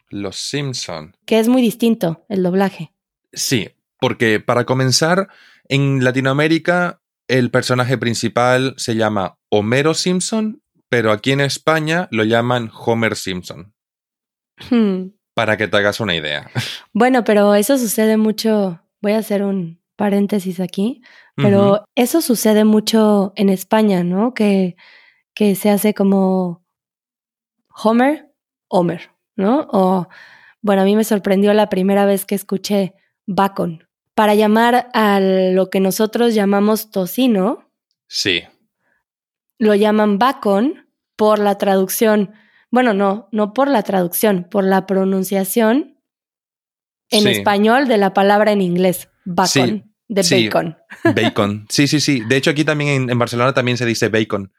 Los 0.09 0.35
Simpson. 0.37 1.17
que 1.27 1.39
es 1.39 1.47
muy 1.47 1.63
distinto 1.63 2.25
el 2.29 2.43
doblaje. 2.43 2.93
Sí, 3.33 3.69
porque 4.01 4.41
para 4.41 4.65
comenzar, 4.65 5.29
en 5.69 6.03
Latinoamérica 6.03 7.01
el 7.29 7.53
personaje 7.53 7.99
principal 7.99 8.75
se 8.79 8.97
llama 8.97 9.39
Homero 9.49 9.95
Simpson, 9.95 10.61
pero 10.89 11.13
aquí 11.13 11.31
en 11.31 11.41
España 11.41 12.09
lo 12.11 12.25
llaman 12.25 12.69
Homer 12.75 13.15
Simpson, 13.15 13.73
Hmm. 14.71 15.11
Para 15.35 15.57
que 15.57 15.69
te 15.69 15.77
hagas 15.77 16.01
una 16.01 16.15
idea. 16.15 16.51
Bueno, 16.93 17.25
pero 17.25 17.55
eso 17.55 17.77
sucede 17.77 18.17
mucho. 18.17 18.81
Voy 19.03 19.13
a 19.13 19.19
hacer 19.19 19.43
un 19.43 19.81
paréntesis 19.97 20.61
aquí, 20.61 21.03
pero 21.37 21.85
eso 21.95 22.21
sucede 22.21 22.65
mucho 22.65 23.33
en 23.37 23.49
España, 23.49 24.03
¿no? 24.05 24.35
Que, 24.35 24.77
que 25.35 25.55
se 25.55 25.71
hace 25.71 25.95
como 25.95 26.65
Homer, 27.69 28.33
Homer, 28.69 29.11
¿no? 29.37 29.67
O, 29.73 30.09
bueno, 30.63 30.83
a 30.83 30.85
mí 30.85 30.97
me 30.97 31.05
sorprendió 31.05 31.53
la 31.53 31.69
primera 31.69 32.07
vez 32.07 32.25
que 32.25 32.35
escuché 32.35 32.95
bacon. 33.27 33.87
Para 34.15 34.35
llamar 34.35 34.89
a 34.95 35.19
lo 35.21 35.71
que 35.71 35.81
nosotros 35.81 36.35
llamamos 36.35 36.91
tocino, 36.91 37.69
Sí, 38.07 38.45
lo 39.59 39.75
llaman 39.75 40.19
bacon 40.19 40.89
por 41.17 41.39
la 41.39 41.59
traducción. 41.59 42.33
Bueno, 42.75 42.93
no, 42.93 43.29
no 43.31 43.53
por 43.53 43.69
la 43.69 43.85
traducción, 43.85 44.49
por 44.51 44.65
la 44.65 44.85
pronunciación 44.85 46.01
en 47.09 47.23
Sí. 47.23 47.29
español 47.29 47.87
de 47.87 47.99
la 47.99 48.13
palabra 48.13 48.51
en 48.51 48.61
inglés, 48.61 49.09
bacon, 49.25 49.47
Sí, 49.49 49.85
de 50.09 50.23
sí. 50.25 50.49
bacon. 50.49 50.77
bacon. 51.15 51.67
Sí, 51.71 51.87
sí, 51.87 52.01
sí. 52.01 52.21
De 52.29 52.35
hecho, 52.37 52.51
aquí 52.51 52.65
también 52.65 52.91
en, 53.05 53.11
en 53.11 53.17
Barcelona 53.19 53.55
también 53.55 53.77
se 53.79 53.87
dice 53.87 54.09
bacon. 54.09 54.53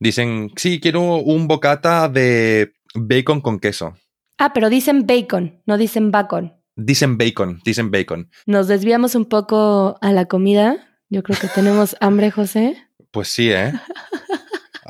Dicen, 0.00 0.52
sí, 0.56 0.80
quiero 0.80 1.02
un 1.16 1.48
bocata 1.48 2.08
de 2.08 2.72
bacon 2.94 3.42
con 3.42 3.60
queso. 3.60 3.94
Ah, 4.38 4.54
pero 4.54 4.70
dicen 4.70 5.06
bacon, 5.06 5.60
no 5.66 5.76
dicen 5.76 6.10
bacon. 6.12 6.54
Dicen 6.76 7.18
bacon, 7.18 7.60
dicen 7.62 7.90
bacon. 7.90 8.30
Nos 8.46 8.68
desviamos 8.68 9.14
un 9.16 9.26
poco 9.26 9.98
a 10.00 10.12
la 10.12 10.24
comida. 10.24 10.76
Yo 11.10 11.22
creo 11.22 11.38
que 11.38 11.48
tenemos 11.48 11.94
hambre, 12.00 12.30
José. 12.30 12.74
Pues 13.10 13.28
sí, 13.28 13.50
¿eh? 13.52 13.70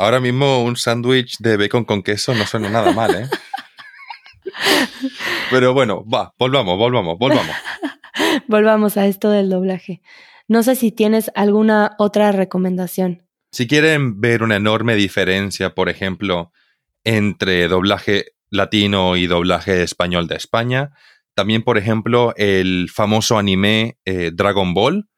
Ahora 0.02 0.18
mismo 0.18 0.64
un 0.64 0.74
sándwich 0.74 1.38
de 1.38 1.56
bacon 1.56 1.84
con 1.84 2.02
queso 2.02 2.34
no 2.34 2.44
suena 2.44 2.68
nada 2.68 2.90
mal, 2.92 3.14
¿eh? 3.14 3.28
Pero 5.50 5.74
bueno, 5.74 6.04
va, 6.04 6.34
volvamos, 6.36 6.76
volvamos, 6.76 7.16
volvamos. 7.18 7.54
Volvamos 8.48 8.96
a 8.96 9.06
esto 9.06 9.30
del 9.30 9.48
doblaje. 9.48 10.02
No 10.48 10.64
sé 10.64 10.74
si 10.74 10.90
tienes 10.90 11.30
alguna 11.36 11.94
otra 11.98 12.32
recomendación. 12.32 13.28
Si 13.52 13.68
quieren 13.68 14.20
ver 14.20 14.42
una 14.42 14.56
enorme 14.56 14.96
diferencia, 14.96 15.72
por 15.72 15.88
ejemplo, 15.88 16.50
entre 17.04 17.68
doblaje 17.68 18.32
latino 18.50 19.16
y 19.16 19.28
doblaje 19.28 19.84
español 19.84 20.26
de 20.26 20.34
España, 20.34 20.90
también, 21.34 21.62
por 21.62 21.78
ejemplo, 21.78 22.34
el 22.36 22.90
famoso 22.92 23.38
anime 23.38 23.98
eh, 24.04 24.32
Dragon 24.34 24.74
Ball 24.74 25.08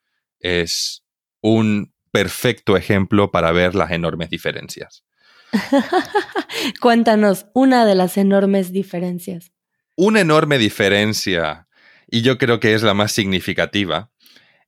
es 0.41 1.05
un 1.41 1.94
perfecto 2.15 2.77
ejemplo 2.77 3.33
para 3.33 3.51
ver 3.51 3.75
las 3.75 3.91
enormes 3.91 4.31
diferencias. 4.31 5.05
Cuéntanos 6.81 7.47
una 7.55 7.85
de 7.85 7.97
las 7.97 8.17
enormes 8.17 8.73
diferencias. 8.73 9.51
Una 9.97 10.21
enorme 10.21 10.59
diferencia, 10.59 11.67
y 12.09 12.23
yo 12.23 12.39
creo 12.39 12.61
que 12.61 12.75
es 12.75 12.83
la 12.85 12.95
más 12.95 13.11
significativa, 13.11 14.11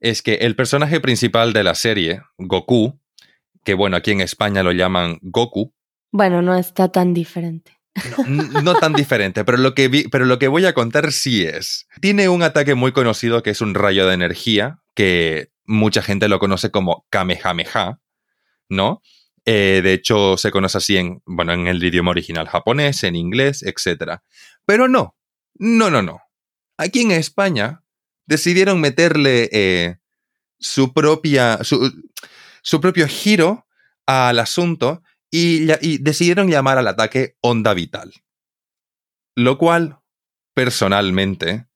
es 0.00 0.22
que 0.22 0.35
el 0.35 0.56
personaje 0.56 1.00
principal 1.00 1.52
de 1.52 1.62
la 1.62 1.76
serie, 1.76 2.22
Goku, 2.37 2.98
que 3.64 3.74
bueno, 3.74 3.96
aquí 3.96 4.11
en 4.11 4.20
España 4.22 4.64
lo 4.64 4.72
llaman 4.72 5.18
Goku, 5.22 5.72
Bueno, 6.12 6.42
no 6.42 6.56
está 6.56 6.88
tan 6.90 7.14
diferente. 7.14 7.72
No 8.26 8.74
tan 8.74 8.92
diferente, 8.92 9.44
pero 9.44 9.56
lo, 9.59 9.74
que 9.74 9.88
vi- 9.88 10.09
pero 10.09 10.24
lo 10.26 10.38
que 10.38 10.48
voy 10.48 10.66
a 10.66 10.74
contar 10.74 11.12
sí 11.12 11.44
es. 11.44 11.87
Tiene 12.00 12.28
un 12.28 12.42
ataque 12.42 12.74
muy 12.74 12.90
conocido 12.92 13.42
que 13.42 13.50
es 13.50 13.61
un 13.61 13.74
rayo 13.74 14.06
de 14.06 14.14
energía, 14.14 14.80
que 14.94 15.48
mucha 15.66 16.02
gente 16.02 16.29
lo 16.29 16.38
conoce 16.38 16.70
como 16.70 17.07
Kamehameha, 17.11 18.00
¿no? 18.68 19.02
Eh, 19.44 19.81
de 19.83 19.92
hecho, 19.92 20.37
se 20.37 20.50
conoce 20.50 20.79
así 20.79 20.96
en, 20.96 21.22
bueno, 21.24 21.52
en 21.52 21.68
el 21.68 21.83
idioma 21.83 22.11
original 22.11 22.48
japonés, 22.48 23.05
en 23.05 23.14
inglés, 23.14 23.62
etc. 23.62 24.20
Pero 24.64 24.88
no, 24.88 25.16
no, 25.55 25.90
no, 25.90 26.02
no. 26.02 26.20
Aquí 26.76 27.02
en 27.02 27.12
España 27.12 27.83
decidieron 28.26 28.81
meterle 28.81 29.48
eh, 29.52 29.98
su 30.59 30.92
propia, 30.92 31.62
su, 31.62 31.92
su 32.62 32.81
propio 32.81 33.07
giro 33.07 33.66
al 34.07 34.38
asunto 34.38 35.02
y, 35.31 35.66
decidieron 35.98 36.48
llamar 36.48 36.79
al 36.79 36.88
ataque 36.88 37.37
onda 37.40 37.74
vital. 37.74 38.12
Lo 39.35 39.59
cual, 39.59 40.00
personalmente, 40.55 41.66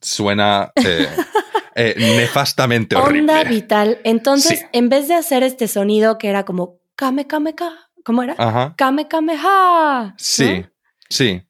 suena 0.00 0.72
eh, 0.76 1.08
eh, 1.78 1.94
nefastamente 1.96 2.96
horrible. 2.96 3.32
Onda 3.32 3.44
vital. 3.44 3.98
Entonces, 4.04 4.58
Sí. 4.60 4.66
en 4.72 4.88
vez 4.88 5.08
de 5.08 5.14
hacer 5.14 5.42
este 5.42 5.68
sonido 5.68 6.18
que 6.18 6.28
era 6.28 6.44
como 6.44 6.80
kame 6.96 7.26
kame 7.26 7.54
ka, 7.54 7.90
¿cómo 8.04 8.22
era? 8.22 8.34
Ajá. 8.38 8.74
Kame 8.76 9.08
kame 9.08 9.36
ha. 9.40 10.14
Sí, 10.18 10.64
sí. 11.08 11.42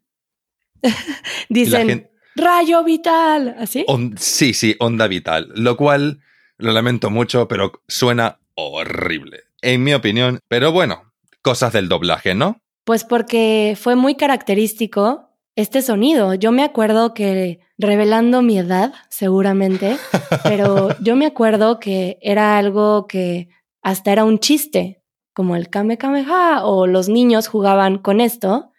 Dicen 1.48 2.10
rayo 2.36 2.84
vital, 2.84 3.56
¿así? 3.58 3.84
On- 3.88 4.16
sí, 4.18 4.54
sí, 4.54 4.76
onda 4.78 5.06
vital. 5.08 5.48
Lo 5.54 5.76
cual, 5.76 6.20
lo 6.56 6.72
lamento 6.72 7.10
mucho, 7.10 7.48
pero 7.48 7.72
suena 7.88 8.38
horrible. 8.54 9.44
En 9.62 9.82
mi 9.82 9.92
opinión. 9.94 10.40
Pero 10.48 10.70
bueno, 10.72 11.12
cosas 11.42 11.72
del 11.72 11.88
doblaje, 11.88 12.34
¿no? 12.34 12.60
Pues 12.84 13.04
porque 13.04 13.76
fue 13.80 13.96
muy 13.96 14.14
característico 14.14 15.27
este 15.58 15.82
sonido. 15.82 16.34
Yo 16.34 16.52
me 16.52 16.62
acuerdo 16.62 17.14
que, 17.14 17.58
revelando 17.78 18.42
mi 18.42 18.58
edad, 18.58 18.94
seguramente, 19.08 19.98
pero 20.44 20.88
yo 21.02 21.16
me 21.16 21.26
acuerdo 21.26 21.80
que 21.80 22.16
era 22.22 22.58
algo 22.58 23.08
que 23.08 23.48
hasta 23.82 24.12
era 24.12 24.24
un 24.24 24.38
chiste, 24.38 25.02
como 25.32 25.56
el 25.56 25.68
Kame 25.68 25.98
Kame 25.98 26.24
Ha, 26.28 26.64
o 26.64 26.86
los 26.86 27.08
niños 27.08 27.48
jugaban 27.48 27.98
con 27.98 28.20
esto, 28.20 28.70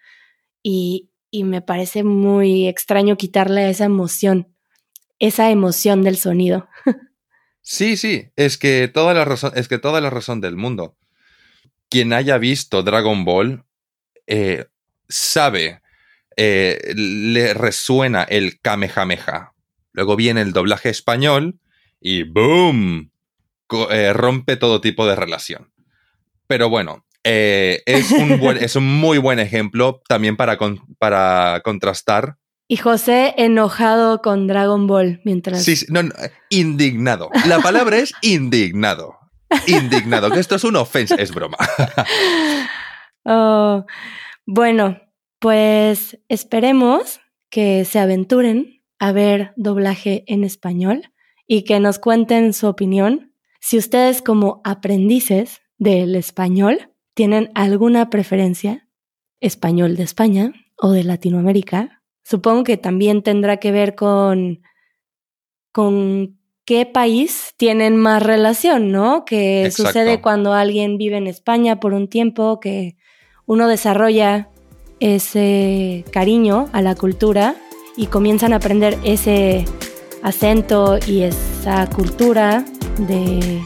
y, 0.62 1.10
y 1.30 1.44
me 1.44 1.60
parece 1.60 2.02
muy 2.02 2.66
extraño 2.66 3.18
quitarle 3.18 3.68
esa 3.68 3.84
emoción, 3.84 4.48
esa 5.18 5.50
emoción 5.50 6.02
del 6.02 6.16
sonido. 6.16 6.66
Sí, 7.60 7.98
sí, 7.98 8.30
es 8.36 8.56
que 8.56 8.88
toda 8.88 9.12
la 9.12 9.26
razón, 9.26 9.52
es 9.54 9.68
que 9.68 9.78
toda 9.78 10.00
la 10.00 10.08
razón 10.08 10.40
del 10.40 10.56
mundo. 10.56 10.96
Quien 11.90 12.14
haya 12.14 12.38
visto 12.38 12.82
Dragon 12.82 13.26
Ball 13.26 13.66
eh, 14.26 14.64
sabe, 15.10 15.79
eh, 16.42 16.94
le 16.96 17.52
resuena 17.52 18.22
el 18.22 18.60
Kamehameha. 18.62 19.52
Luego 19.92 20.16
viene 20.16 20.40
el 20.40 20.54
doblaje 20.54 20.88
español 20.88 21.58
y 22.00 22.22
¡boom! 22.22 23.10
Eh, 23.90 24.14
rompe 24.14 24.56
todo 24.56 24.80
tipo 24.80 25.06
de 25.06 25.16
relación. 25.16 25.70
Pero 26.46 26.70
bueno, 26.70 27.04
eh, 27.24 27.82
es, 27.84 28.10
un 28.10 28.40
es 28.58 28.74
un 28.74 28.86
muy 28.86 29.18
buen 29.18 29.38
ejemplo 29.38 30.00
también 30.08 30.38
para, 30.38 30.56
para 30.98 31.60
contrastar. 31.62 32.36
Y 32.68 32.78
José 32.78 33.34
enojado 33.36 34.22
con 34.22 34.46
Dragon 34.46 34.86
Ball 34.86 35.20
mientras... 35.26 35.62
Sí, 35.62 35.84
no, 35.90 36.00
indignado. 36.48 37.28
La 37.46 37.58
palabra 37.58 37.98
es 37.98 38.14
indignado. 38.22 39.18
Indignado, 39.66 40.30
que 40.30 40.40
esto 40.40 40.54
es 40.54 40.64
una 40.64 40.80
ofensa, 40.80 41.16
es 41.16 41.34
broma. 41.34 41.58
Oh, 43.22 43.84
bueno, 44.46 44.98
pues 45.40 46.20
esperemos 46.28 47.20
que 47.48 47.84
se 47.84 47.98
aventuren 47.98 48.82
a 48.98 49.10
ver 49.10 49.52
doblaje 49.56 50.22
en 50.26 50.44
español 50.44 51.10
y 51.46 51.62
que 51.62 51.80
nos 51.80 51.98
cuenten 51.98 52.52
su 52.52 52.68
opinión. 52.68 53.34
Si 53.58 53.78
ustedes 53.78 54.22
como 54.22 54.60
aprendices 54.62 55.62
del 55.78 56.14
español 56.14 56.92
tienen 57.14 57.50
alguna 57.54 58.10
preferencia, 58.10 58.86
español 59.40 59.96
de 59.96 60.04
España 60.04 60.52
o 60.76 60.92
de 60.92 61.04
Latinoamérica, 61.04 62.02
supongo 62.22 62.62
que 62.62 62.76
también 62.76 63.22
tendrá 63.22 63.56
que 63.56 63.72
ver 63.72 63.94
con, 63.94 64.60
con 65.72 66.38
qué 66.66 66.84
país 66.84 67.54
tienen 67.56 67.96
más 67.96 68.22
relación, 68.22 68.92
¿no? 68.92 69.24
Que 69.24 69.70
sucede 69.70 70.20
cuando 70.20 70.52
alguien 70.52 70.98
vive 70.98 71.16
en 71.16 71.26
España 71.26 71.80
por 71.80 71.94
un 71.94 72.08
tiempo, 72.08 72.60
que 72.60 72.96
uno 73.46 73.66
desarrolla 73.66 74.50
ese 75.00 76.04
cariño 76.12 76.68
a 76.72 76.82
la 76.82 76.94
cultura 76.94 77.56
y 77.96 78.06
comienzan 78.06 78.52
a 78.52 78.56
aprender 78.56 78.98
ese 79.02 79.64
acento 80.22 80.98
y 81.06 81.22
esa 81.22 81.88
cultura 81.88 82.64
de, 82.98 83.60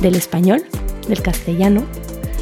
del 0.00 0.14
español, 0.14 0.62
del 1.08 1.22
castellano. 1.22 1.84